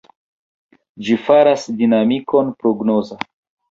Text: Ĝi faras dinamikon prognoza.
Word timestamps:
Ĝi 1.05 1.19
faras 1.27 1.69
dinamikon 1.85 2.53
prognoza. 2.61 3.25